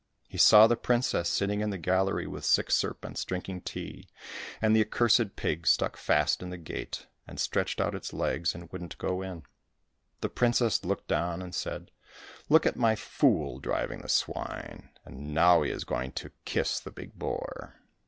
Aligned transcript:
He 0.27 0.39
saw 0.39 0.65
the 0.65 0.75
princess 0.75 1.29
sitting 1.29 1.61
in 1.61 1.69
the 1.69 1.77
gallery 1.77 2.25
with 2.25 2.43
six 2.43 2.73
serpents 2.73 3.23
drinking 3.23 3.61
tea, 3.61 4.09
and 4.59 4.75
the 4.75 4.81
accursed 4.83 5.35
pig 5.35 5.67
stuck 5.67 5.95
fast 5.95 6.41
in 6.41 6.49
the 6.49 6.57
gate, 6.57 7.05
and 7.27 7.39
stretched 7.39 7.79
out 7.79 7.93
its 7.93 8.11
legs 8.11 8.55
and 8.55 8.67
wouldn't 8.71 8.97
go 8.97 9.21
in. 9.21 9.43
The 10.21 10.29
princess 10.29 10.83
looked 10.83 11.11
on 11.11 11.39
and 11.43 11.53
said," 11.53 11.91
Look 12.49 12.65
at 12.65 12.75
my 12.77 12.95
fool 12.95 13.59
driving 13.59 14.01
the 14.01 14.09
swine, 14.09 14.89
and 15.05 15.35
now 15.35 15.61
he 15.61 15.69
is 15.69 15.83
going 15.83 16.13
to 16.13 16.31
kiss 16.45 16.79
the 16.79 16.89
big 16.89 17.13
boar 17.13 17.75